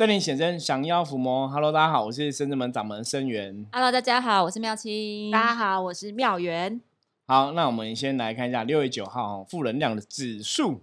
[0.00, 1.46] 圣灵显真，降妖伏魔。
[1.46, 3.66] Hello，大家好，我是深圳门掌门生元。
[3.70, 5.30] Hello，大家好，我是妙清。
[5.30, 6.80] 大家好，我是妙元。
[7.26, 10.80] 好，那我们先来看一下六月九号哦，负能量的指数，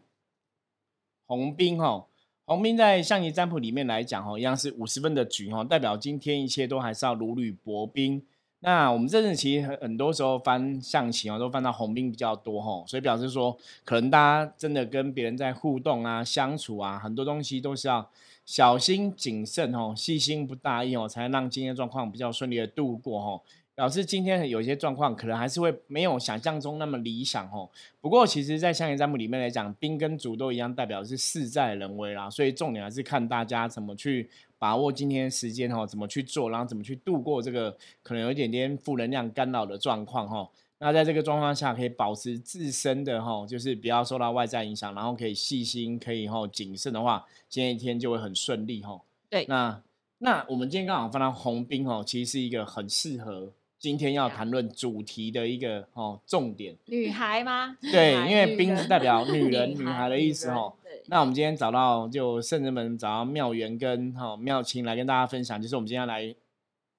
[1.26, 2.06] 红兵哈，
[2.46, 8.21] 红兵在象棋占卜里面来讲哈，一样是五十分的局哈，代表今天一切都还是要如履薄冰。
[8.59, 18.07] 那我们这阵其实很很多时候翻象棋哦，都翻到红兵比较多哈，所以表示说，可能大家真的跟别人在互动啊、相处啊，很多东西都是要
[18.48, 23.41] 小心谨慎哦，细心不大意哦，才能让今天状况比较顺利的度过哦。
[23.76, 27.70] 表示今天有些状况可能还是会没有想象中那么理想哦。
[27.99, 40.50] 不过其实，在象棋占卜里面来讲，兵跟卒都一样，代表是事在人为啦，所以重点还是看大家怎么去把握今天时间哦，怎么去做，然后怎么去度过这个可能有一点点负能量干扰的状况哈。
[40.80, 49.02] 那在这个状况下，可以保持自身的哈，就是不要受到外在影响，然后可以细心，可以哈谨慎的话，今天一天就会很顺利哈。
[49.30, 49.81] 对那
[50.20, 56.75] 那我们今天刚好翻到红兵哦，其实是一个很适合今天要谈论主题的一个哦重点。
[56.86, 57.78] 女孩吗？
[57.81, 60.73] 对，因为兵是代表女人、 女女孩孩的意思哦。
[60.83, 66.36] 对，那我们今天找到就圣人们找到妙元跟哈、妙清来跟大家分享，就是我们今天要来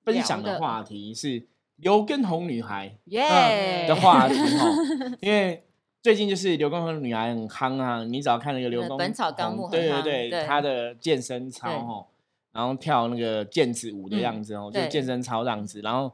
[0.05, 1.43] 分享的话题是
[1.79, 3.87] 刘畊宏女孩耶。
[3.89, 4.67] 的话题哈，
[5.21, 5.65] 因为
[6.03, 10.45] 最近就是刘畊宏女孩很夯啊，你只要看那个刘畊宏本草纲宏目对对对，对。
[10.45, 12.07] 她的健身操对哈，
[12.53, 16.13] 然后跳那个毽子舞的嗯样子哦，就健身操这样子，然后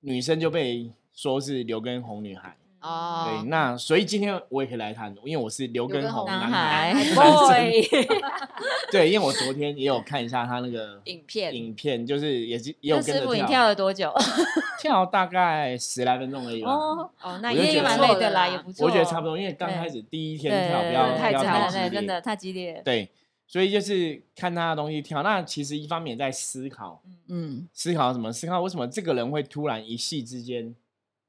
[0.00, 2.56] 女生就被说是刘畊宏女孩。
[2.84, 6.92] 哦对，那所以今天我也可以来谈，因为我是刘畊宏刘畊宏男孩。
[6.92, 7.88] 孩男生 boy
[8.92, 14.12] 对，因为我昨天也有看一下他那个 影片影片，就是也是也有那师傅，你跟着跳，跳了多久？
[14.78, 16.70] 跳大概十来分钟而已吧。
[16.70, 18.86] 哦，哦，那也蛮蛮累的啦，也不错。
[18.86, 22.82] 我觉得差不多，因为刚开始第一天跳对不要太不要太，激烈真的太激烈。
[22.84, 23.08] 对，
[23.48, 25.22] 所以就是看他的东西跳。
[25.22, 28.30] 那其实一方面也在思考，嗯，思考什么？
[28.30, 30.74] 思考为什么这个人会突然一夕之间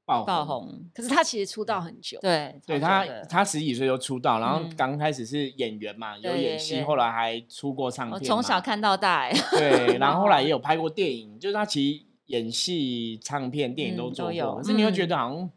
[0.06, 4.76] 爆爆红，可是他其实出道很久，对，对他他十几岁就出道，然后嗯。
[4.78, 6.84] 刚开始是演员嘛，有演戏，对。
[6.84, 8.14] 后来还出过唱片。
[8.14, 14.94] 我从小看到大，哎，对，然后后来也有 拍过电影，就是他其实演戏、唱片、电影都做过，嗯都有可是你会嗯。
[14.94, 15.50] 觉得好像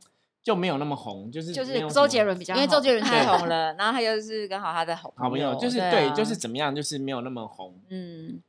[0.42, 3.48] 就没有那么红，就是就是周杰伦比较因红，为周杰伦太对红。
[3.48, 7.74] 了，然后他又是刚好他的好好朋友，就是对就是怎么样，就是没有那么红。
[7.90, 8.40] 嗯，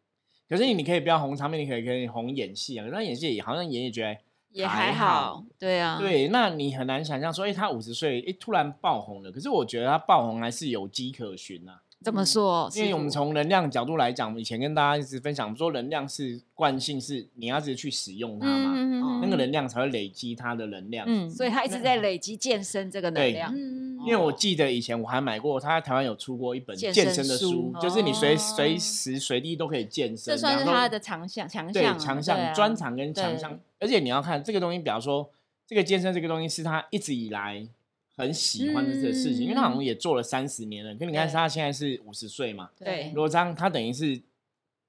[0.47, 4.15] 可是你可以不要红唱片，你可以可以红演戏啊，可是他演戏也好像演也觉得
[4.51, 9.31] 也还还好，对啊，对，那你很难想象说，哎，他五十岁，哎，突然爆红了。
[9.31, 11.73] 可是我觉得他爆红还是有迹可循呐、
[12.03, 12.69] 怎么说？
[12.75, 21.05] 因为我们从能量角度来讲，以前跟大家一直分享说，能量是惯性，是你要一直去使用它嘛，嗯哦那个能量才会累积它的能量。
[21.07, 23.53] 嗯，所以他一直在累积健身这个能对量。
[23.99, 28.37] 嗯，因为我记得以前我还买过，他在台湾有出过一本健健身的书，就是你随哦。
[28.37, 35.29] 随时随地都可以健身，这算是他的强项，强对项对，强项专长跟强对项，而且你要看这个东西，比方说
[35.67, 37.67] 这个健身这个东西是他一直以来
[38.15, 43.11] 很喜欢的这个事情，因为他好像也做了三十年了，可你看他现在是五十岁嘛，对。
[43.13, 44.21] 如果这样，他等于是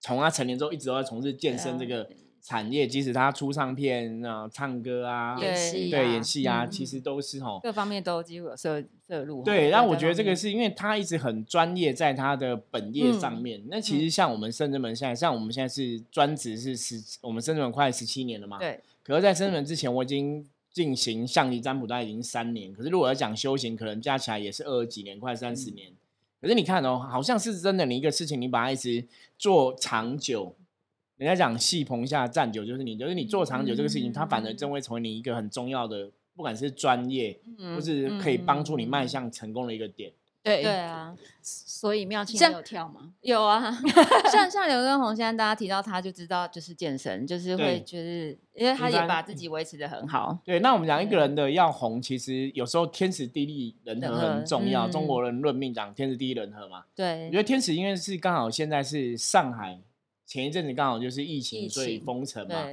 [0.01, 2.09] 从他成年之后一直都在从事健身这个
[2.43, 7.61] 产业，即使他出唱片啊、唱歌啊、对演戏对啊演戏啊，嗯其实都是吼。
[7.63, 9.43] 各方面都几乎有摄摄入。
[9.43, 13.63] 对，然但我觉得这个是因为他一直很专业在他的本业上嗯面。
[13.69, 18.59] 那其实像我们深圳门现在，像我们现在是专职是十，我们深圳门快十七年了嘛。。
[18.59, 22.73] 对，可是，在深圳门之前，我已经进行象棋占卜，大概已经三年。
[22.73, 25.91] 可是，如果要讲修行，可能加起来也是二十几年，快三十年。
[26.41, 29.07] 可是你看哦，好像是真的，你一个事情，你把它一直
[29.39, 30.57] 做长久。
[31.21, 40.11] 人家讲戏棚下站久，就是你，就是你做长久这个事情，它反而真会成为你一个很重要的，不管是专业，嗯或是可以帮助你迈嗯向成功的一个点。
[40.43, 43.13] 对对啊，所以妙清有跳吗？
[43.21, 43.71] 有啊，
[44.33, 50.39] 像像刘畊宏，现在大家提到他就知道就是健身，就是对会就是因为他也把自己维持的很好。
[50.43, 54.89] 对，那我们讲一个人的要红，其实有时候天时地利人和很重要。
[54.89, 59.79] 嗯中国人论命讲天时地利人和嘛，我对觉，得天时因为是刚好现在是上海
[60.31, 62.65] 前一阵子刚好就是疫情，疫所以封城嘛。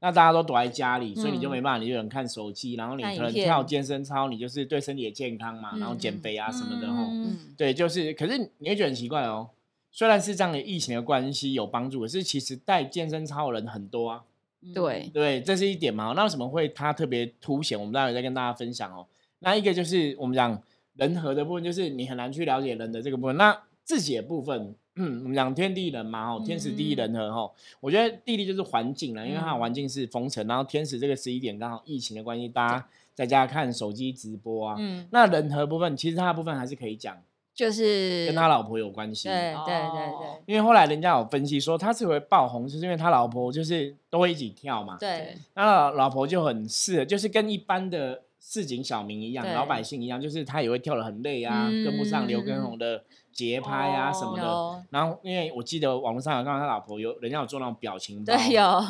[0.00, 7.04] 那大家都躲在家里，所以你就嗯没办法，你就能看手机，然后你可能跳健身操，你就是对身体的健康嘛，然后减嗯肥啊什么的吼。
[7.04, 9.48] 嗯嗯，对，就是，可是你会觉得很奇怪哦。
[9.90, 14.22] 虽然是这样的疫情的关系有帮助，可是其实带健身操的人很多啊。
[14.60, 16.12] 嗯对，对，这是一点嘛。
[16.14, 17.80] 那为什么会它特别凸显？
[17.80, 19.06] 我们待会再跟大家分享哦。
[19.38, 20.62] 那一个就是我们讲
[20.96, 23.36] 人和的部分，就是你很难去了解人的这个部分。
[23.38, 27.50] 那自己的部分，嗯，我们讲天地人嘛，哦，天时地利人和哈。
[27.80, 34.76] 我觉得地利就是环境啦，因为它的环境是封城，然后天时这个十一点刚好疫情的关系，大家在家看手机直播啊。
[34.78, 37.16] 嗯，那人和部分，其实它的部分还是可以讲。
[37.54, 39.28] 就是跟他老婆有关系。
[39.28, 44.98] 对对对哦对因为后来人家有分析说，他是会爆红，就是因为他老婆就是都会一起跳嘛。
[45.00, 53.02] 对，那老老婆就很适合，就是跟一般的市井小民一样，老百姓一样，就是他也会跳的很累啊，跟不上刘畊宏的
[53.36, 54.42] 节拍啊什么的。
[54.42, 58.80] 有然后，因为我记得网络上有看到他老婆有人家有做那种表情包，对有，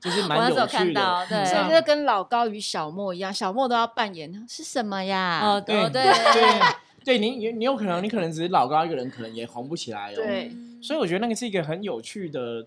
[0.00, 1.26] 就是我那时候蛮有趣看到，的。
[1.28, 5.40] 对，所以是啊这跟老高与小莫一样，小莫都要扮演是什么呀？
[5.44, 6.60] 哦对哦对对
[7.04, 10.16] 对，你你你有可能，你可能只是老高一个人，可能也红不起来哦。
[10.16, 10.50] 对
[10.82, 12.66] 所以我觉得那个是一个很有趣的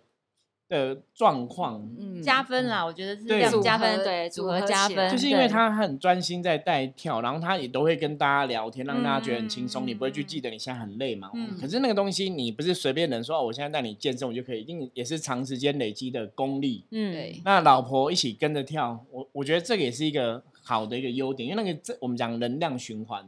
[0.69, 1.87] 的状况。
[1.99, 3.25] 嗯加分啦，我觉得是
[3.61, 11.29] 加分，合对，组合加分，就是因为他很专心在带跳，然后他也都会跟大家聊天，让大家觉得很轻松，嗯你不会去记得你现在很累嘛。
[11.33, 16.85] 嗯可是那个东西你不是随便能说，哦我现在带你健身，我就可以，一定也是长时间累积的功力。
[16.91, 23.25] 嗯对那老婆一起跟着跳，我我觉得这个也是一个好的一个优点，因为那个这我们讲能量循环，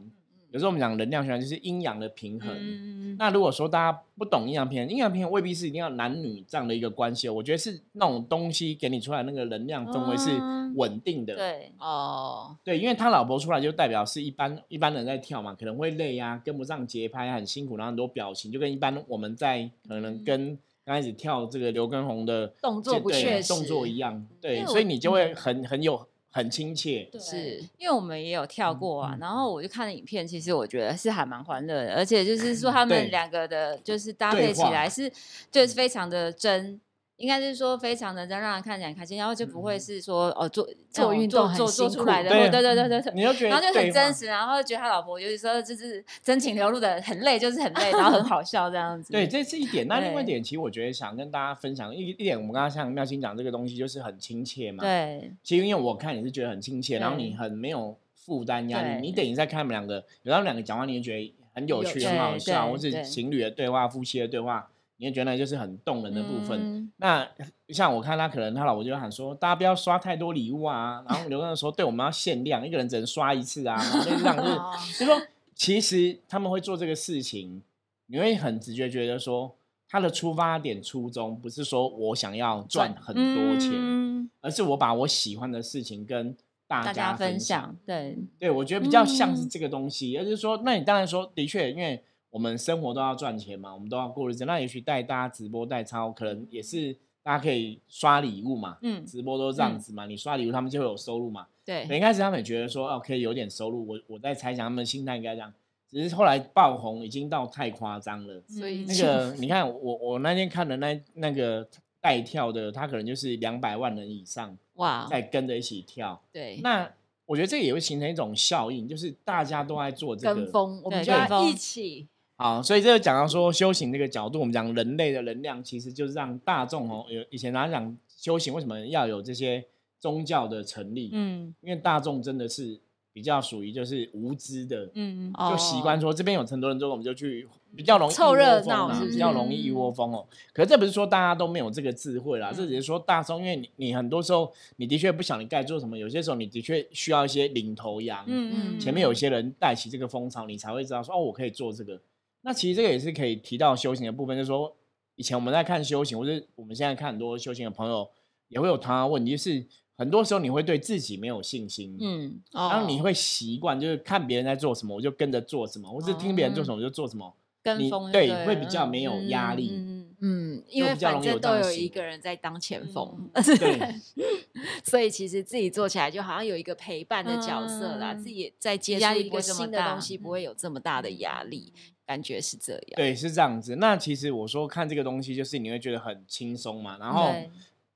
[0.56, 2.50] 有时候我们讲能量循环就是阴阳的平衡。
[2.50, 11.34] 嗯那如果说大家不懂阴阳平衡，阴阳平衡未必是一定要男女这样的一个关系哦，我觉得是那种东西给你出来那个能量氛围是嗯稳定的。
[11.34, 26.06] 对，哦，对，因为他老婆出来就代表是一般一般人在跳嘛，可能会累啊，跟不上节拍，很辛苦，然后很多表情，就跟一般我们在可嗯能跟刚开始跳这个刘畊宏的动作不对确动作一样，对，所以你就会很很有
[26.36, 27.08] 很亲切。
[27.18, 35.10] 是因为我们也有跳嗯过啊，嗯然后我就看了影片，其实我觉得是还蛮欢乐的，而且就是说他对们两个的，就是搭配起话来是
[35.50, 36.78] 就是非常的真。
[37.16, 49.12] 应该是说非常的让人看起来很开心，然后就不会是说哦做做运动做做出来的，对对对对对对，你就觉得然后就很真实，然后觉得他老婆有的时候就是真情流露的很累，就是很累，然后很好笑这样子。
[49.12, 49.88] 对，这是一点。
[49.88, 54.84] 那另外一对点，其实我觉得想跟大家分享一一点，我们刚刚像妙心讲这个东西，就是很亲切嘛。。
[54.84, 64.68] 对其实因为我看你是觉得很亲切，然后你很没有负担压力，你等于在看他们两个，有他们两个讲话，你就觉得很有趣、有很好笑，或是情侣的对话、夫妻的对话，
[64.98, 66.58] 你也觉得那就是很动人的部分。
[66.60, 66.92] 嗯。
[66.96, 67.28] 那
[67.68, 75.20] 像我看他可能他老婆就喊说，大家不要刷太多礼物啊，然后刘畊宏说，对，我们要限量，一个人只能刷一次啊，然后类似这样就是说
[75.54, 77.62] 其实他们会做这个事情，
[78.06, 79.54] 你会很直觉觉得说，
[79.88, 86.36] 他的出发点初衷不是说我想要赚很多钱，嗯而是我把我喜欢的事情跟
[86.68, 87.62] 大大家分分享。
[87.62, 88.18] 享，对。
[88.38, 89.48] 对，我觉得比较像是嗯。
[89.48, 92.02] 这个东西，而是说，那你当然说，的确，因为
[92.36, 101.46] 我们生活都要赚钱嘛，我们都要过日子，那也许带大家直播带超，可能也是大家可以刷礼物嘛，嗯直播都这样子嘛，你刷礼物他们就会有收入嘛。
[101.64, 105.50] 对一开始他们也觉得说，哦，可以有点收入，我我在猜想他们的心态应该这样，
[105.90, 108.42] 只是后来爆红已经到太夸张了。
[108.46, 111.66] 所以那个你看，我我那天看的那那个
[112.02, 116.20] 带跳的，他可能就是两百万人以上哇，在跟着一起跳。
[116.30, 116.92] 对那
[117.24, 120.34] 我觉得这个也会形成一种效应，就是大家都在做这个。
[120.36, 122.06] 跟风，我们就要一起
[122.38, 129.64] 好，所以这个讲到说修行这个角度，我们讲人类的能量，其实就是让大众哦，有以前大家讲修行为什么要有这些
[129.98, 131.08] 宗教的成立？
[131.14, 132.78] 嗯因为大众真的是
[133.14, 140.26] 比较属于就是无知的，嗯哦就习惯说这边有很多人之后，我们就去比较容易凑热闹比较容易一窝蜂哦。
[140.52, 151.98] 可是这不是说大家都没有这个智慧啦，嗯这只是说大众，因为你你很多时候你的确不晓得你该做什么，有些时候你的确需要一些领头羊，嗯嗯，前面有些人带起这个风潮，你才会知道说哦，我可以做这个。
[152.46, 154.72] 那其实这个也是可以提到修行的部分，就是说
[155.16, 158.08] 以前我们在看修行，或者我们现在看很多修行的朋友
[158.46, 159.66] 也会有同样的问题，就是
[159.96, 162.68] 很多时候你会对自己没有信心，嗯哦。
[162.70, 173.94] 然后你会习惯就是看别人在做什么，我就跟着做什么，或是听别人做什么我就做什么，你跟风就对会比较没有嗯压力嗯嗯嗯，因为比较容易有反正都有一个人在当前锋，对。
[174.84, 181.72] 所以其实自己做起来就好像有一个陪伴的角色啦，嗯自己在接触一个新的东西，不会有这么大的压力，
[182.06, 182.92] 感觉是这样。
[182.94, 183.76] 对是这样子。
[183.76, 187.34] 那其实我说看这个东西，就是你会觉得很轻松嘛，然后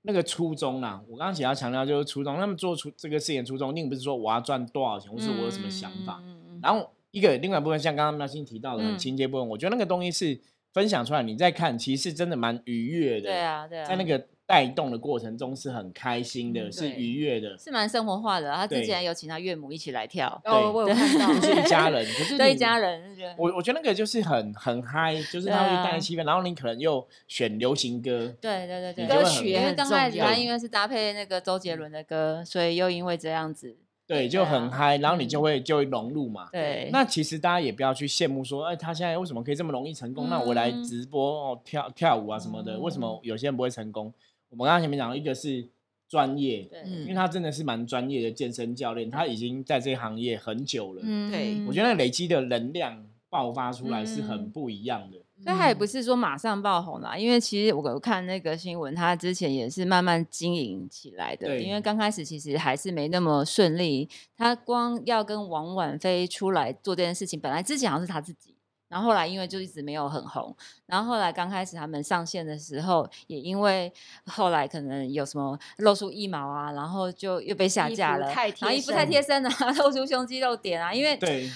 [0.03, 6.23] 那个初衷啦，我刚刚想要强调就是初衷，他们做出这个事情初衷，并不是说我要赚多少钱，或是我有什么想法。
[6.63, 10.41] 然后一个另外一部分，像刚刚妙心提到的情节部分，我觉得那个东西是
[10.73, 13.29] 分享出来，你再看，其实真的蛮愉悦的。
[13.29, 18.53] 对，啊对啊，在那个带动的过程中是很开心的，嗯是愉悦的，是蛮生活化的。
[18.53, 22.05] 他之前有请他岳母一起来跳，哦，我有看到， 就是一家人。
[22.19, 33.77] 可是对一家人，我我觉得那个就是很很嗨，就是他会带来气氛，然后你可能又选流行歌，对对对对，因为刚开始他因为是搭配那个周杰伦的歌，所以又因为这样子，
[34.11, 36.49] 对，就很嗨，然后你就会就会融入嘛。
[36.51, 40.29] 对，那其实大家也不要去羡慕说，哎，他现在为什么可以这么容易成功？
[40.29, 44.13] 那我来嗯直播哦，跳跳舞啊什么的，为什么有些人不会成功？
[44.49, 45.65] 我们刚刚前面讲到，一个是
[46.09, 51.03] 专业，因为他真的是蛮专业的健身教练，他已经在这个行业很久了。
[51.05, 55.19] 嗯对我觉得那累积的能量爆发出来是很嗯不一样的。
[55.43, 61.47] 所以他也不嗯是说马上爆红啦，因为其实我有看那个新闻，他之前也是慢慢经营起来的。
[61.47, 68.55] 对因为刚开始其实还是没那么顺利，他光要跟王婉菲出来做这件事情，本来之前好像是他自己，
[68.89, 70.55] 然后后来因为就一直没有很红，
[70.87, 73.93] 然后后来刚开始他们上线的时候，也因为
[74.27, 78.31] 后来可能有什么露出腋毛啊，然后就又被下架了，
[78.73, 81.49] 衣服太身贴身了， 露出胸肌露点啊，因为对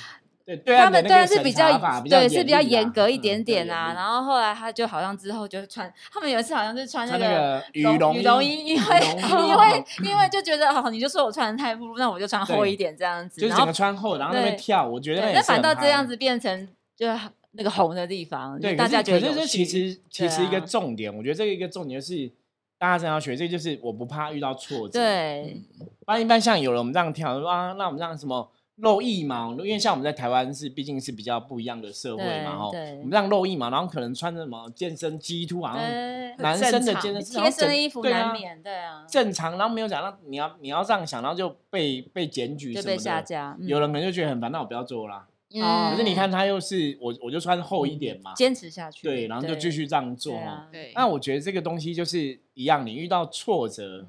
[0.46, 17.06] 对对，他们对啊是比比较对是比较严格一嗯点点啊，然后后来他就好像之后就穿，他们有一次好像是穿那个羽绒绒羽绒衣，因为因为因为就觉得哦，你就说我穿的太暴露，那我就穿厚一点这样子，就是整个穿厚，然后那边跳，我觉得那反倒这样子变成就
[17.52, 22.30] 那个红的地方，对，大家觉得有可是这其实其实一个重点，我觉得这个一个重点就是
[22.76, 25.62] 大家真的要学，这就是我不怕遇到挫折。，对。
[26.04, 43.02] 不然一般像有人我们这样跳说啊，那我们这样什么露腋毛，因为像我们在台湾是毕竟是比较不一样的社会嘛，哈，对我们这样露腋毛，然后可能穿着什么健身肌兔，好像对，男生的健身衣贴身的衣服难免对啊，正常，然后没有讲到你要你要这样想，然后就被被检举就被什么的。
[43.02, 45.26] 下架，嗯有人可能就觉得很烦，那我不要做啦。
[45.57, 50.66] 嗯可是你看他又是我我就穿厚一点嘛，坚持下去，对，然后就继续这样做哈。
[50.73, 54.09] 对那我觉得这个东西就是一样，你遇到挫折，嗯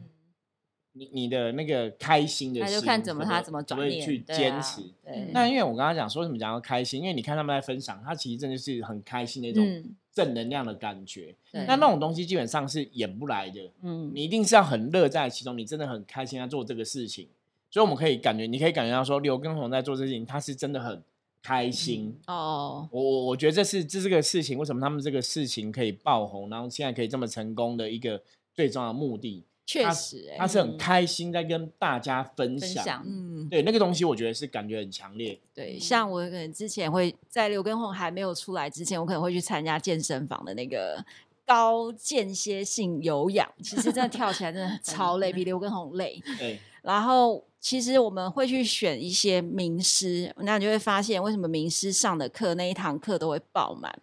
[0.98, 4.82] 你你的那个开心的心，那就看怎么他怎么转念去对啊坚持。
[5.04, 11.36] 对，那因为我刚刚讲说什么讲要开心，因为你看他们在分享，他其实真的是很开心那种嗯正能量的感觉。
[11.52, 17.28] 对那那种东西基本上是演不来的，嗯你一定是要很乐在其中，你真的很开心在做这个事情。
[17.70, 21.04] 所以我们可以感觉，你可以感觉到说，刘畊宏在做这事情，他是真的很
[21.44, 22.16] 开心。
[22.26, 28.22] 哦，我我我觉得这是这是个事情，为什么他们这个事情可以爆红，然后现在可以这么成功的一个
[28.54, 35.40] 最重要的目的，他确实，哎，他是很嗯开心在跟大家分享，分享嗯，对那个东西，我觉得是感觉很强烈。
[35.54, 41.04] 对，像我可能之前会在刘畊宏还没有出来之前，我可能会去参加健身房的那个
[41.46, 46.22] 高间歇性有氧，其实真的跳起来真的 超累，比刘畊宏累。
[46.38, 54.00] 对，然后其实我们会去选一些名师，那你就会发现为什么名师上的课那一堂课都会爆满。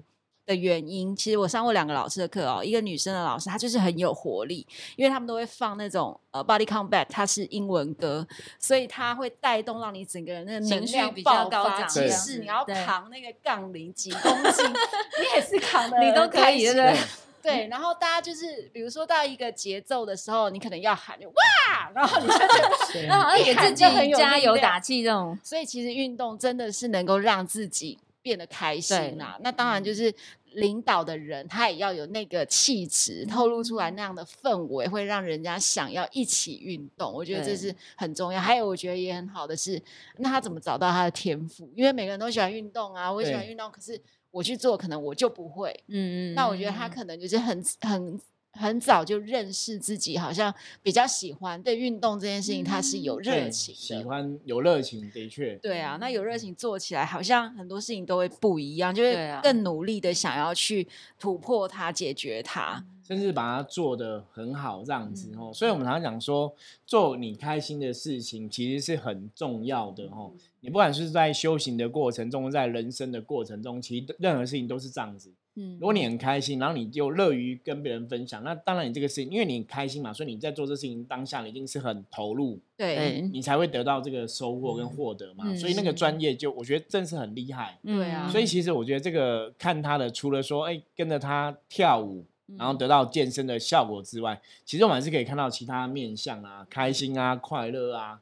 [0.52, 4.66] 的原因，其实我上过两个老师的课哦，一个女生的老师，她就是很有活力，
[4.96, 8.26] 因为他们都会放那种呃 body combat，它是英文歌，
[8.58, 11.70] 所以它会带动让你整个人那个能情绪量比较爆发。
[11.70, 16.96] 高涨即这样子使你要扛那个杠铃几公斤，你也是扛的， 你都可以对不对？
[17.42, 29.36] 对，然后大家就是，比如说到一个节奏的时候，你可能要喊就哇，然后你就觉得对那好像给自己加油打气这种，所以其实运动真的是能够让自己变得开心啦。
[29.40, 30.14] 那当然就是
[30.54, 37.12] 领导的人，他也要有那个气质，透露出来那样的氛围，会让人家想要一起运动。
[37.12, 38.40] 我觉得这是很重要。
[38.40, 39.80] 还有我觉得也很好的是，
[40.18, 41.70] 那他怎么找到他的天赋？
[41.74, 45.72] 因为每个人都喜欢运动啊，我也喜欢运动，可是我去做，可能我就不会。
[45.88, 48.20] 嗯嗯，那我觉得他可能就是很很
[48.52, 53.94] 很早就认识自己，好像比较喜欢对运动这件事情，他是有热对情喜。
[54.04, 60.86] 欢有热情，的确，对啊，那有热情做起来，好像很多事情都会不一样，就会更努力的想要去
[61.18, 62.84] 突破它、解决它。
[63.02, 65.50] 甚至把它做得很好，这样嗯子哦。
[65.52, 66.54] 所以我们常常讲说，
[66.86, 70.30] 做你开心的事情其实是很重要的哦。
[70.34, 75.32] 嗯你不管是在修行的过程中，在人生的过程中，其实任何事情都是这样子。
[75.54, 75.74] 嗯。
[75.74, 85.44] 如果你很开心，然后你就乐于跟别人分享，那当然你这个事情，因为你很开心嘛，所以你在做这事情当下，你一定是很投入，对，你才会得到这个收获跟获得嘛。
[85.46, 85.54] 嗯。
[85.54, 85.82] 所以那。
[85.82, 87.76] 个专业就我觉得真是很厉害。
[87.82, 88.28] 对啊。
[88.28, 98.20] 所以其实我觉得这个看他的，除了说哎跟着他跳舞，嗯然后得到健身的效果之外，其实我们还是可以看到其他面相啊，开心啊、快乐啊、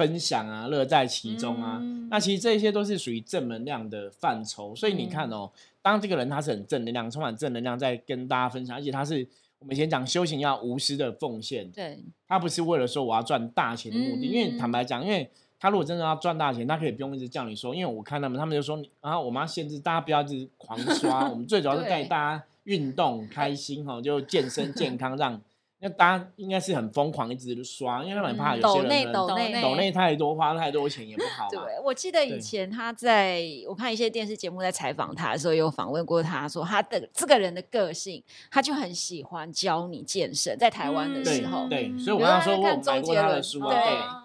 [0.00, 1.76] 分享啊、乐在其中啊。
[1.82, 4.74] 嗯那其实这些都是属于正能量的范畴。
[4.74, 5.52] 所以你看嗯哦，
[5.82, 9.24] 当这个人他是很正能量、充满正能量，在跟大家分享，而且他是
[9.60, 15.30] 我们以前讲修行要无私的奉献，对，他不是为了说我要赚大钱的目的，因为嗯坦白讲，因为
[15.60, 25.40] 他如果真的要赚大钱，他可以不用一直叫你说，因为我看他们，他们就说你，然后我们要限制大家不要一直狂刷， 我们最主要是带大家运动开心哈，就健身健康，让
[25.82, 31.64] 那大家应该是很疯狂一直刷，因为他们很怕有些抖人可能内抖内内抖内太多花太多钱也不好嘛。
[31.64, 44.19] 对，我记得以前他在我看一些电视节目在采访他的时候，有访问过他说，他的这个人的个性，他就很喜欢教你健身，在台湾的时候，对，嗯所以我比如说刚刚说我有看周买过杰伦他的书啊，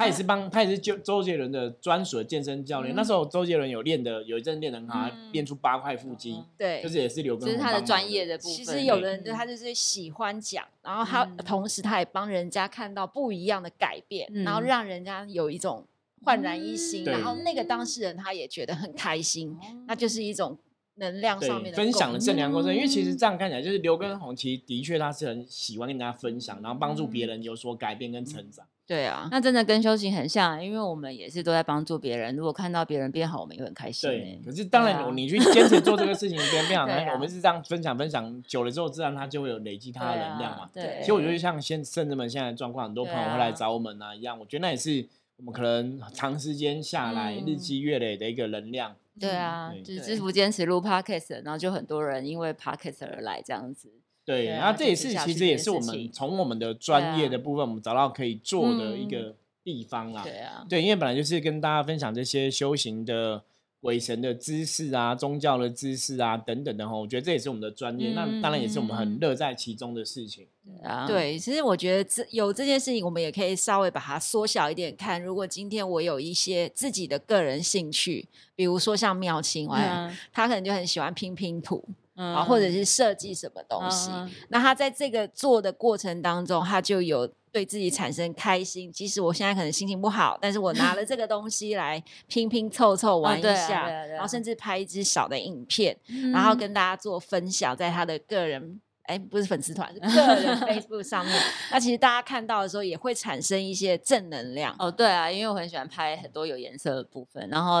[0.00, 2.96] 他也是帮，他也是就周杰伦的专属的健身教练。
[2.96, 5.32] 那时候周杰伦有练的，有一阵练得很好，他嗯。
[5.32, 8.52] 练出八块腹肌，对，就是也是刘畊宏这是他的专业的部分。
[8.54, 11.36] 其实有的人就他就是喜欢讲，然后他嗯。
[11.38, 14.64] 同时他也帮人家看到不一样的改变，然后嗯。
[14.64, 15.84] 让人家有一种
[16.24, 19.54] 焕然一新，对然后那个当事人他也觉得很开心，
[19.86, 20.56] 那就是一种
[20.96, 28.66] 能量上面，的分享的正能量过程，因为其实嗯这样看起来，就是刘畊宏其实的确他是很喜欢跟大家分享，然后帮助别嗯人有所改变跟成长。
[28.90, 32.34] 对啊，那真的跟修行很像，因为我们也是都在帮助别人。
[32.34, 40.70] 如果看到别人变好，我们也很开心对欸。，可是当然，啊你去坚持做这个事情，别人变好， 我们是这样分享分享久了之后，自然他就会有累积他的能量嘛啊。
[40.74, 45.06] 对，其实我觉得像现甚至们现在的状况，很多朋友会来找我们啊一样，我觉得那也是
[45.36, 48.96] 我们可能长时间下来、嗯日积月累的一个能量。
[49.20, 53.92] 对啊，对就是对制服坚持录 podcast，然后就很多人因为 podcast 而来这样子。
[54.30, 59.34] 对，然后这也是其实也是我们情从我们的专业的部分，我们找到可以做的一嗯个
[59.64, 60.22] 地方啦。
[60.22, 63.42] 对啊，对，因为本来就是跟大家分享这些修行的
[63.80, 70.46] 鬼神的知识啊、宗教的知识啊等等的哈，我觉得这也是我们的专业，那当然也是我们很嗯乐在其中的事情。
[70.64, 75.20] 对啊，对，其实我觉得这有这件事情，我们也可以稍微把它缩小一点看。
[75.20, 81.82] 如果今天我有一些自己的个人兴趣，比如说像妙清，我嗯，他可能就很喜欢拼拼图
[82.20, 84.10] 嗯啊，或者是设计什么东西。
[84.12, 88.92] 嗯那他在这个做的过程当中，他就有对自己产生开心。
[88.92, 98.80] 即使我现在可能心情不好，但是我拿了这个东西来拼拼凑凑玩一下，然后甚至拍一支小的影片，嗯然后跟大家做分享，在他的个人。
[99.10, 101.34] 哎，不是粉丝团，是个人 Facebook 上面。
[101.72, 104.74] 那其实大家看到的时候，也会产生一些正能量。
[104.78, 107.78] 哦，对啊，因为我很喜欢拍很多有颜色的部分，然后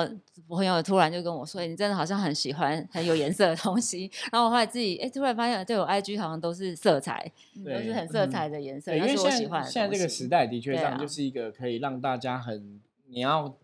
[0.48, 7.30] 我朋友突然就跟我说：“欸你真的好像很喜欢很有颜色的东西。”然后我后来自己哎，突然发现对我 IG 好像都是色彩，
[7.64, 13.56] 都是很色嗯彩的颜色，对，因为我喜欢在现在这个时代的确上就是一个可以让大家很你要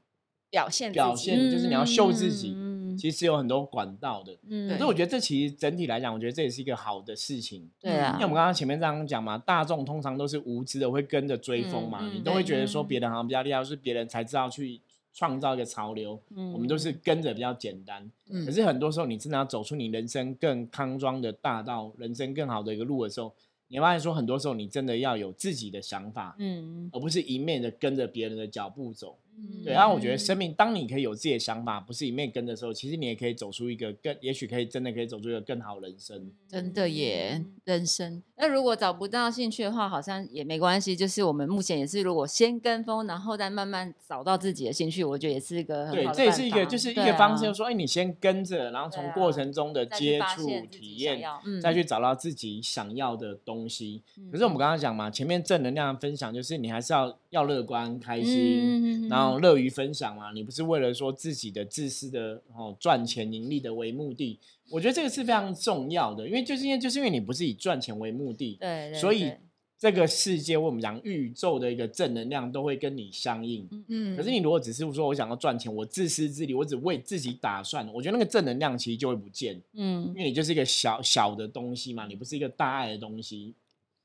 [0.51, 4.37] 表现表己现就是你要秀自己嗯其实有很多管道的。
[4.49, 7.69] 嗯可是我觉得这其实整体来讲，我觉得这也是一个好的事情。
[7.81, 14.81] 对啊因为我们刚刚前面这样讲嘛，大众通常都是无知的，会跟着追风嘛，嗯嗯你都会对觉得说别人好像比较厉害，是别人才知道去
[15.13, 16.21] 创造一个潮流，
[16.53, 18.11] 我们都是跟着比较简单。
[18.29, 23.33] 嗯可是很多时候，你真的要走出你人生更康庄的大道，人生更好的一个路的时候，
[23.69, 29.17] 你会发现说，很多时候你真的要有自己的想法，嗯而不是一面的跟着别人的脚步走。
[29.39, 36.31] 嗯对，然后我觉得生命，当你可以有自己的想法，不是一面跟的时候，其实你也可以走出一个更，也许可以真的可以走出一个更好人生。
[36.49, 40.95] 真的耶嗯，人生那如果找不到兴趣的话，好像也没关系。
[40.95, 54.03] 就是我们目前也是，如果先跟风，然后再慢慢找到自己的兴趣，我觉得也是一个很对好，的这也是一个，就是一个方式，啊就是说，哎，你先跟着，然后从过程中的接触、体验，嗯再去找到自己想要的东西。
[54.19, 60.33] 嗯可是我们刚刚讲嘛，前面正能量的分享，就是你还是要要乐观、开嗯心，然后乐于分享嘛。
[60.33, 64.39] 你不是为了说自己的自私的哦赚钱盈利的为目的，
[64.71, 69.41] 我觉得这个是非常重要的，因为就是因为就是因为你不是以赚钱为目的，对，对所以对
[69.79, 73.69] 这个世界我们讲宇宙的一个正能量都会跟你相应。
[73.89, 83.55] 嗯可是你如果只是说我想要赚钱，我自私自利，我只为自己打算，我觉得那个正能量其实就会不见，嗯因为你就是一个小小的东西嘛，你不是一个大爱的东西，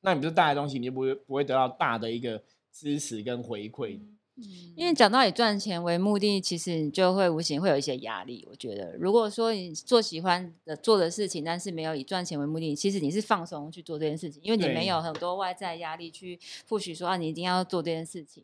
[0.01, 3.97] 那你不是大爱的东西，你就不会不会得到大的一个支持跟回馈。
[4.75, 8.47] 因为讲到以赚钱为目的，其实你就会无形会有一些压力。
[8.49, 14.73] 我觉得，如果说你做喜欢的做的事情，但是没有以赚钱为目的，其实你是放松去做这件事情，因为你对。
[14.73, 18.43] 没有很多外在压力去不许说啊，你一定要做这件事情。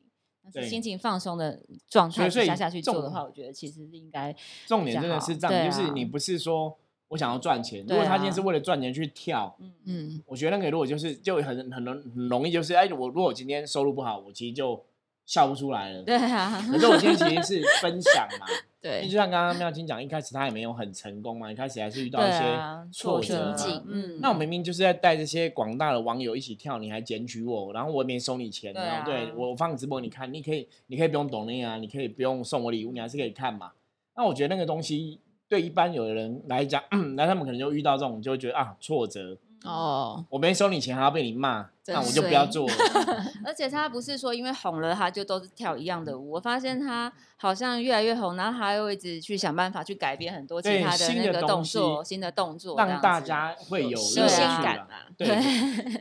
[0.54, 4.34] 对心情放松的状态下下去做的重话，我觉得其实是应该
[4.66, 6.78] 重点真的是这样，啊就是你不是说
[7.10, 8.36] 我想要赚钱，如果他今天啊。
[8.36, 10.24] 是为了赚钱去跳，嗯。
[10.26, 14.82] 我觉得那个如果就是就很很容很容易就是，哎，我如果我今天收入不好，我其实就
[15.28, 16.02] 笑不出来了。
[16.02, 18.48] 对啊，可是我今天其实是分享嘛，
[18.82, 23.54] 对就像刚刚妙清讲，一开始他也没有很成功嘛，一开始还是遇到一些啊挫折
[23.88, 33.74] 嗯，那我明明就是在带这些广大的网友一起跳，你还检举我，然后我也没收你钱，对然后对啊我放直播你看，你可以你可以不用懂那啊，你可以不用送我礼物，你还是可以看嘛。
[34.16, 36.82] 那我觉得那个东西对一般有的人来讲，
[37.18, 42.76] 那他们可能就遇到这种，就会觉得啊挫折，哦，我没收你钱还要被你骂，那我就不要做了。
[43.44, 55.28] 而且他不是说因为红了他就都是跳一样的舞，我发现他好像越来越红，然后他又一直去想办法去改变很多其他的新的那个动作、新的动作，这让大家会有新鲜感啦啊，对，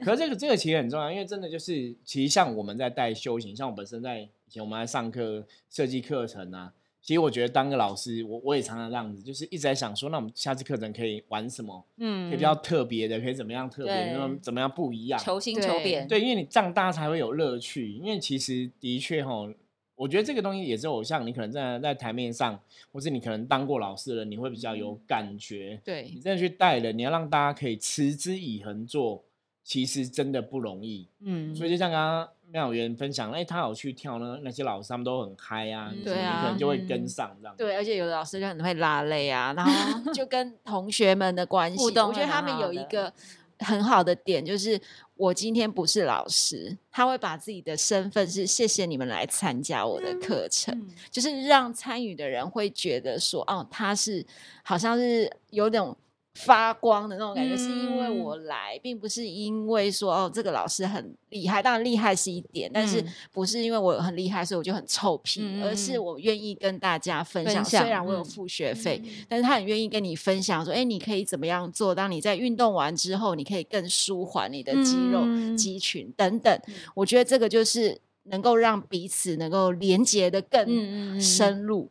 [0.05, 6.73] 可是这个这个其实很重要，因为真的就是，其实像我们在带修行，像我本身在以前我们在上课设计课程啊，
[7.07, 15.21] 其实我觉得当个老师，我我也常常这样子，就是一直在想说，那我们下次课程可以玩什么，嗯可以比较特别的，可以怎么样特别，对那么怎么样不一样？
[15.21, 17.93] 求新求对变，对，因为你这样大家才会有乐趣。
[17.93, 19.49] 因为其实的确哈，
[19.95, 25.81] 我觉得这个东西也是偶像，你可能在在台面上，或是你可能当过老师的人，你会比较有感觉。
[25.85, 29.23] 对你真的去带人，你要让大家可以持之以恒做，
[29.63, 31.07] 其实真的不容易。
[31.21, 37.55] 嗯，所以就像刚刚妙媛分享，哎，他有去跳呢，那些老师他们都很嗨啊，你可能就会嗯跟上这样。
[37.57, 43.13] 对，而且有的老师就很会拉累啊，然 后就跟同学们的关系，我觉得他们有一个
[43.59, 44.81] 很好的点，就是
[45.17, 54.25] 我今天不是老师，他会把自己的身份是谢谢你们来参加我的课程，嗯就是让参与的人会觉得说，哦，他是
[54.63, 55.97] 好像是有种。
[56.37, 61.63] 发光的那种感觉，是因为嗯我来，并不是因为说哦，这个老师很厉害。
[61.63, 67.55] 当然厉害是一点，但是嗯不是因为我很厉害，所以我就很臭屁，而是嗯我愿意跟大家分享。
[67.55, 71.95] 分享虽然我有嗯付学费，嗯但是他很愿意跟你分享说，哎，你可以怎么样做？
[71.95, 76.55] 当你在运动完之后，你可以更舒缓你的肌肉、嗯肌群等等。
[76.67, 81.89] 嗯我觉得这个就是能够让彼此能够连接的更深入。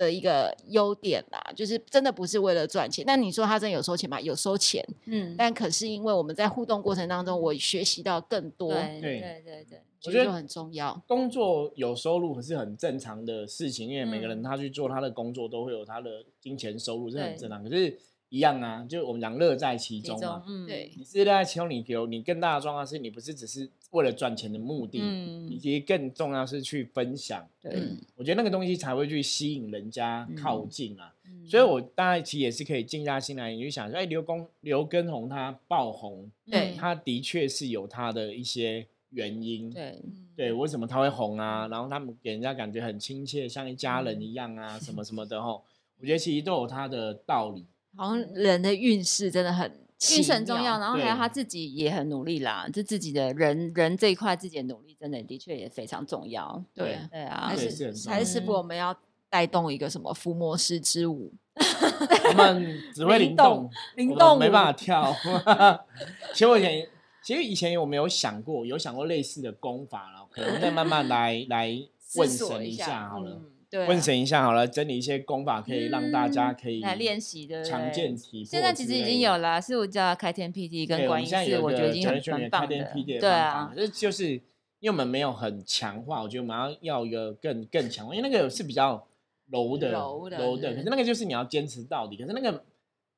[0.00, 3.04] 的一个优点啦，就是真的不是为了赚钱。
[3.06, 4.18] 那你说他真的有收钱吗？
[4.18, 10.98] 有收钱，嗯，但可是因为我们在互动过程当中，我学习到更多，对对对对对，我觉得很重要。
[11.06, 17.62] 工作有收入可是很正常的事情，因为每个人嗯他去做他的工作都会有他的金钱收入，是很正常。
[17.62, 17.98] 可是，
[18.30, 20.42] 一样啊，就是我们讲乐在其其中嘛。
[20.46, 27.46] 嗯对你是乐在其中，你有你更大的状况是你不是只是为了赚钱的目的，你嗯其实更重要是去分享。
[27.60, 31.12] 对，嗯我觉得那个东西才会去吸引人家靠近啊。
[31.26, 39.68] 嗯所以，我当然其实也是可以静下心来，你就想说，哎，刘公刘畊宏他爆红，对他的确是有他的一些原因。
[39.70, 40.00] 对
[40.36, 41.66] 对，为什么他会红啊？
[41.68, 45.64] 然后他们给人家感觉很亲切，像一家人一样啊，什么什么的吼。
[45.98, 47.66] 我觉得其实都有他的道理。
[47.96, 49.70] 好像人的运势真的很
[50.12, 56.64] 运势很重要，然后还有他自己也很努力啦，就自己的人人这一块自己的努力，真的的确也非常重要。
[56.74, 58.96] 对对啊还，是是还是师傅，我们要
[59.28, 61.32] 带动一个什么伏魔师之舞，
[62.28, 65.14] 我们只会灵灵动灵动没办法跳。
[66.32, 66.88] 其实我以前，
[67.22, 71.76] 其实以前有没有想过，有想过类似的功法了，可能再慢慢来来
[72.16, 73.32] 问神一一下下好了。
[73.32, 78.62] 嗯对啊，问神一下好了，整理一些功法，可以让大家可以嗯来练习的强健体魄之类的。
[78.62, 83.14] 现在其实已经有了，是我叫开天辟地对我跟观音寺，们现在有我觉得已经很开天辟地。
[83.14, 84.32] 的对啊，这就是
[84.80, 89.06] 因为我们没有很强化，我觉得我们要要一个更更强化，因为那个是比较
[89.50, 92.64] 柔的柔的柔的，可是那个就是你要坚持到底，可是那个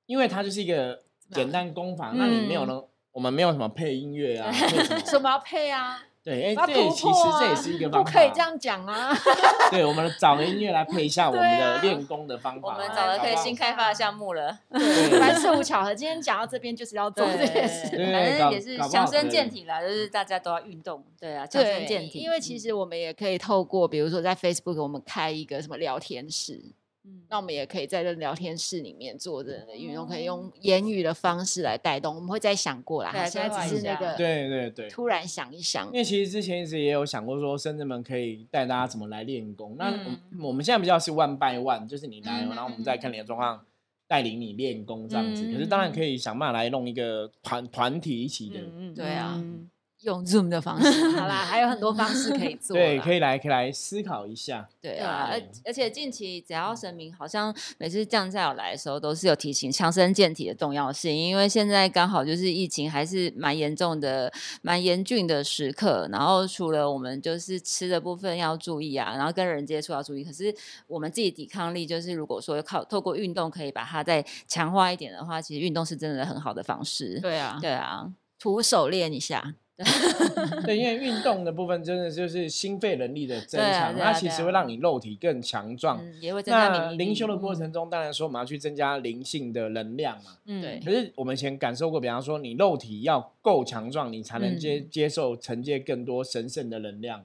[0.06, 6.02] 因为它就是一个简单功法，那你没有嗯呢，我们没有什么配音乐啊， 配什么什么要配啊？
[6.24, 8.42] 对，哎，要这其实这也是一个 方法，不可以这。
[8.42, 9.12] 样讲啊！
[9.70, 14.58] 对，我们找个音乐来配一下我们的练功的方法，我们找了可以新开发的项目了。
[14.70, 17.88] 对凡事无巧合，今天讲到这边就是要做这件事。
[17.96, 22.18] 对反正也是强身健体啦，就是大家都要运动，对啊，强身健体。
[22.18, 26.60] 因为其实我们也可以透过，比如说在 Facebook 我们开一个什么聊天室，
[27.04, 32.14] 嗯，那我们也可以在这聊天室里面做这个运动，可以用言语的方式来带动。
[32.14, 34.88] 我们会再想过啦，对现在只是那个对对对。
[34.88, 39.74] 突然想一想因，为其实之前一直也有想过说，深圳们可以带大家怎么来练功。
[39.76, 43.64] 那嗯我我们现在比较是 one by one，就是你来，嗯然后我们再看你的状况，
[44.06, 45.44] 带领你练功这样子。
[45.44, 49.68] 嗯可是当然可以想办法来弄一个团团体一起的，嗯对啊嗯
[50.02, 52.74] 用 Zoom 的方式， 好啦，还有很多方式可以做。
[52.76, 54.68] 对，可以来可以来思考一下。
[54.80, 66.08] 对对啊，啊，而而且近期只要神明好像每次降下有来的时候，都是有提醒强身健体的重要性，因为现在刚好就是疫情还是蛮严重的、蛮严峻的时刻。
[66.10, 70.54] 然后除了我们就是吃的部分要注意啊，然后跟人接触要注意，可是
[70.86, 77.20] 我们自己抵抗力就是如果说靠透过运动可以把它再强化一点的话，其实运动是真的很好的方式。
[77.20, 79.54] 对啊，对啊，徒手练一下，
[80.64, 85.98] 对，因为运动的部分真的就是心肺能力的增强，它其实会让你肉体更强壮。
[86.04, 90.38] 嗯，也会增加灵修的过嗯程中，当然说我们要去增加灵性的能量嘛。
[90.46, 97.24] 嗯对可是我们以前感受过，比方说你肉体要够强壮，你才能接、嗯接受承接更多神圣的能量。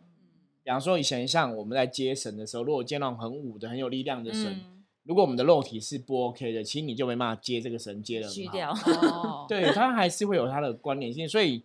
[0.64, 8.72] 比方说以前像我们在接神的时候，如果接那种很武的、很有力量的神，嗯如果我们的肉体是不 OK 的，其实你就没办法接这个神接了虚掉。
[8.72, 11.64] 哦， 对，它还是会有它的关联性，所以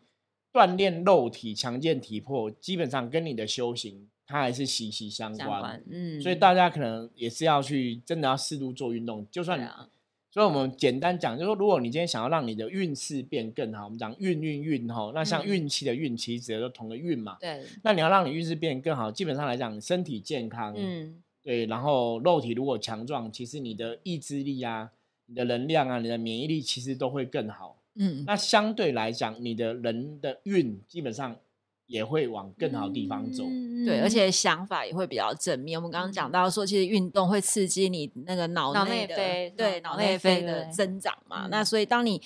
[0.53, 5.49] 锻炼肉体、强健体魄，基本上跟你的修行它还是息息相关。
[5.49, 9.89] 相关，嗯，所以大家可能也是要去真的要适度做运动，就算你对啊
[10.31, 17.37] 所以我们简单讲，就是说，如果你今天想要让你的运势变更好，我们讲运运运哈，那像嗯运气的运，其实指的都同个运嘛。
[17.39, 21.23] 对，那你要让你运势变更好，基本上来讲，身体健康，嗯。
[21.43, 24.93] 对，然后肉体如果强壮，其实你的意志力啊、
[25.27, 27.82] 你的能量啊、你的免疫力其实都会更好。
[27.95, 31.37] 嗯，那相对来讲，你的人的运基本上
[31.87, 33.45] 也会往更好的地方走。
[33.85, 35.79] 对，而嗯且想法也会比较正面。
[35.79, 41.47] 我们刚刚讲到说，其实运动会刺激你那个脑脑内啡对脑内啡的增长嘛。
[41.47, 42.23] 嗯那所以当你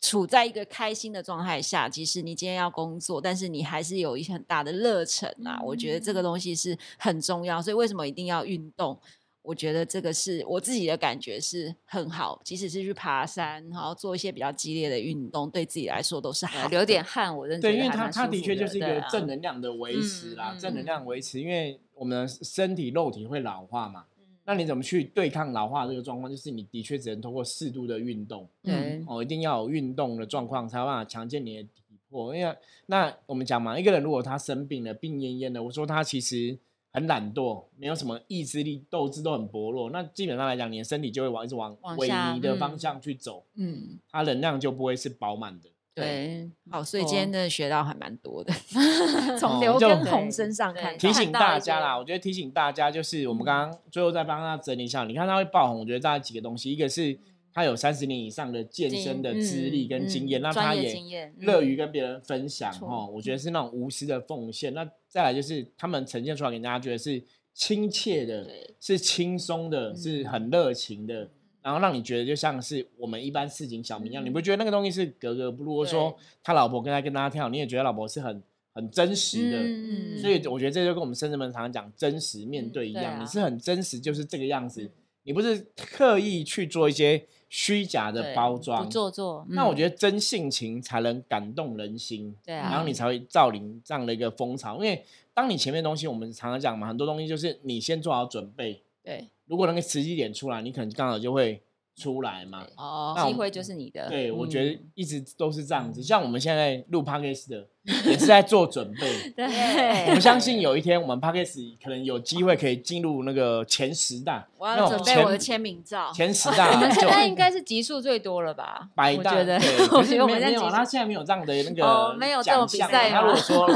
[0.00, 5.60] 处在一个开心的状态下，即使你今天要工作，但是你还是有一些很大的热忱啊。
[5.62, 8.98] 我觉得这个东西是很重要，所以为什么一定要运动？
[9.46, 16.68] 我觉得这个是我自己的感觉是很好，即使是去爬山，然后做一些比较激烈的运动，对自己来说都是好的。
[16.70, 26.28] 流点汗，我认对，因为它它的确就是一个正能量的维持啦，嗯嗯正能嗯量维持，因为我们的身体肉体会老化嘛，嗯那你怎么去对抗老化这个状况？
[26.28, 32.34] 就是你的确只能通过适度的运动，对哦，一定要有运动的状况才有办法强健你的体魄。
[32.34, 32.56] 因为
[32.86, 36.58] 那我们讲嘛，一个人如果他生病了，病恹恹的，我说他其实
[36.96, 45.68] 很懒惰，没有什么意志力、斗志都很薄弱，那基本上来讲，你的身体就会往一直往萎靡的方嗯向去走，嗯，它能量就不会是饱满的。
[45.94, 53.44] 对，好，所以今天真的学到还蛮多的， 哦从刘就根红身上对看提醒大家啦，我觉得提醒大家就是我们嗯。
[53.44, 57.18] 刚刚最后再帮他整理一下，你看他会爆红，我觉得大概几个东西，一个是
[57.56, 60.94] 他有三十年以上的健身的资历跟经验，那他也
[61.38, 64.74] 乐嗯于跟别人分享错哦，我觉得是那种无私的奉献。
[64.74, 68.46] 那再来就是他们呈现出来给大家觉得是亲切的，
[68.78, 71.30] 是轻松的，是很热情的。
[71.62, 75.76] 然后让你觉得就像是我们一般市井小民一样，你不觉得那个东西是格格不入？
[75.76, 78.42] 或者说他老婆跟他跟他跳，你也觉得老婆是很
[78.74, 79.56] 很真实的。
[79.62, 84.90] 嗯所以我觉得这就跟我们深圳们常常讲真实面对一样，你是很真实，就是这个样子，嗯
[85.26, 88.90] 你不是刻意去做一些虚假的包装不。
[88.90, 89.46] 做作。
[89.50, 94.76] 那我觉得得真性情才能感动人心，对啊然后你才会造林这样的一个风潮。
[94.76, 101.62] 因为当你前面东西，我们常常讲嘛，很多东西就是你先做好准备，对如果那个时机点出来，你可能刚好就会
[101.94, 102.66] 出来嘛。
[102.76, 104.08] 哦机会就是你的。
[104.08, 106.02] 对，我觉得嗯一直都是这样子。
[106.02, 107.68] 像我们现在录 podcast 的，
[108.04, 109.30] 也是在做准备。
[109.36, 114.46] 对，我们相信有一天，我们 podcast 可能有机会可以进入那个前十大。
[114.58, 116.10] 我要准备我的前签名照。
[116.12, 118.88] 前十我大们 现就在应该是集数最多了吧？
[118.94, 123.68] 百大，我觉得对，， 我可是觉得我们没有他现在没有这样的那个哦没有这种比赛他如果说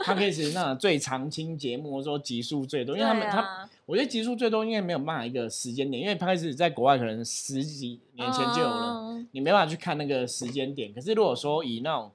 [0.00, 10.92] 他可以是那种最常青节目，说集数最多，因为他们他我觉得集数最多应该没有办法一个时间点，因为他开始在国外可能十几年前就有了，嗯你没办法去看那个时间点。
[10.92, 12.10] 可是如果说以那种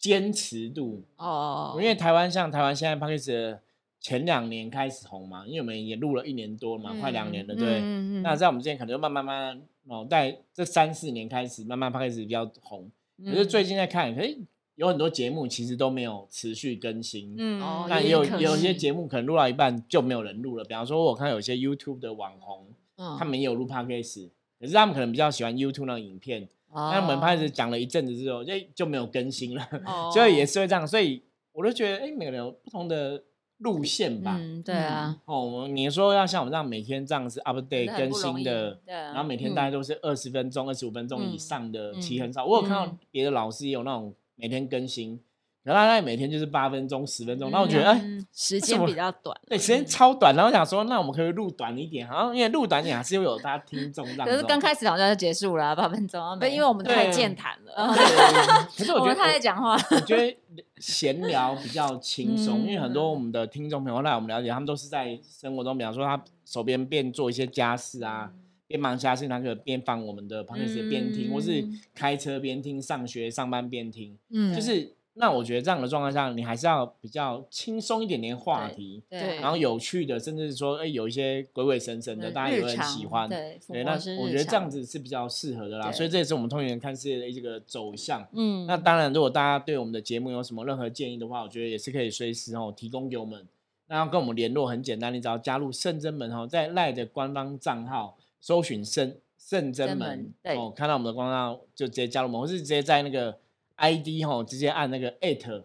[0.00, 3.58] 坚持度，哦，因为台湾像台湾现在 p a c k a g e
[4.00, 7.80] 前两年开始红嘛，因为我们也录了一年多了嘛，快两年了，对。
[7.82, 12.90] 嗯那在我们之前可能就慢慢慢慢哦，在这三四年开始慢慢 p a c k a g e 比较红，
[13.22, 14.38] 可是最近在看，可是
[14.76, 17.36] 有很多节目其实都没有持续更新。
[17.36, 33.22] 那也有也有一些惜节目可能录到一半就没有人录了，比方说我看有些 YouTube 的网红，嗯他们也有录 Podcast，可是他们可能比较喜欢 YouTube 那种影片，那我们哦 Podcast 讲了一阵子之后，就就没有更新了，哦 所以也是会这样，所以我就觉得，哎，每个人有不同的
[33.58, 34.36] 路线吧。
[34.40, 42.44] 嗯，对啊，哦，你说要像我们这样每天这样子 update 更新的，对啊然后每天嗯大概都是二十分钟、二十五分钟以嗯上的，嗯其实很少。
[42.46, 45.20] 我有看到嗯别的老师也有那种每天更新，
[45.62, 48.00] 然后他大概每天就是八分钟、十分钟，那我觉得哎。
[48.02, 49.36] 嗯时间比较短。
[49.48, 54.06] 对，时间超短，然后我想说，那我们可以录短一点，好像因为录短一点还是会有大家听众。
[54.16, 57.94] 可是刚开始好像就结束了啊，八分钟啊，不，因为我们太健谈了。
[57.94, 60.36] 对，可是我我们觉得太爱讲话，我觉得
[60.78, 68.30] 闲聊比较轻松，因为很多嗯我们的听众朋友来我们了解，他们都是在生活中，比方说他手边边做一些家事啊，
[68.66, 83.28] 边忙家事，他可以边放我们的 c a s 边听，或是嗯开车边听，上学上班边听，嗯就是那我觉得这样的状况下，你还是要比较轻松一点点话题，对然后有趣的，甚至是说，哎，有一些鬼鬼神神的，大家也会很喜欢。
[83.28, 88.26] 对，对，那我觉得这样，子是比较适合的啦，所以这也是我们通灵人看世界的这个走向。
[88.32, 93.46] 嗯那当然，如果大家对我们的节目有什么任何建议的话，我觉得也是可以随时哦提供给我们。
[93.88, 103.36] 那要跟我们联络很简单，你只要加入圣真门哦，在赖的官方账号搜寻圣圣真门真门对哦，看到我们的官方账号就直接加入我们，或是直接在那个
[103.80, 105.62] ID 哦，直接按那个 at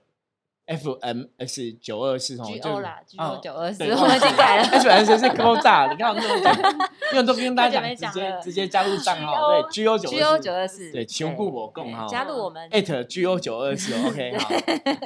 [0.68, 4.64] FMS 九二四哦 G 就 O 啦，G 啊 O 九二四，对 我们已经改了。
[4.80, 6.54] FMS 是 Go 炸，你看我这么讲，
[7.14, 14.50] 因为都跟大家讲，直接直接加入账号，对 G O 九 G O 九二四，对，求顾我共对哈，加入我们 at G O 九二四， OK 好，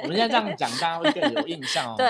[0.02, 1.94] 我们现在这样讲，大家会更有印象哦。
[1.98, 2.06] 对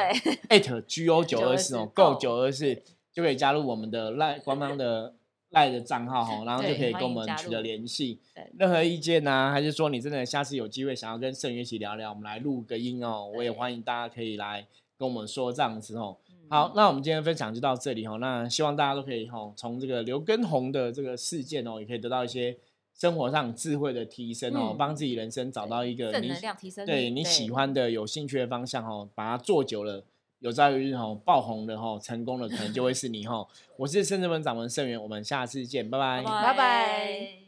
[0.48, 2.72] ，，at G O 九二四哦 924，Go 九二四
[3.12, 5.14] 就可以加入我们的赖官方的
[5.50, 8.50] 赖的账号哈，然后就可以跟我们取得联系对。
[8.58, 16.16] 任何意见呢、还是说你真的下次有机会想要跟盛元一起聊聊，我们来录个音哦，我也欢迎大家可以来跟我们说这样子哦。
[16.28, 18.16] 嗯好，那我们今天分享就到这里哈。
[18.16, 22.56] 那希望大家都可以哈，从这个刘根红的这个事件哦，也可以得到一些
[22.92, 30.04] 生活上智慧的提升哦，嗯帮自己人生找到一个正你能量提升，对你喜欢的、有兴趣的方向哦，把它做久了，
[30.40, 33.48] 有朝一日吼爆红的吼，成功的，可能就会是你吼。
[33.76, 36.22] 我是深圳文掌门盛元，我们下次见，拜拜。
[36.22, 37.39] 拜拜。